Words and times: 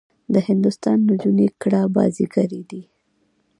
د 0.33 0.35
هندوستان 0.47 0.97
نجونې 1.09 1.47
کړه 1.61 1.81
بازيګرې 1.95 2.61
دي. 2.69 2.81